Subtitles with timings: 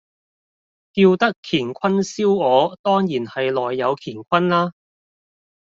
[0.93, 4.73] 叫得乾坤燒鵝，當然係內有乾坤啦